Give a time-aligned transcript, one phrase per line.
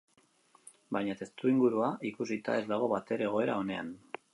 [0.97, 3.99] Baina testuingurua ikusita ez dago batere egoera onean.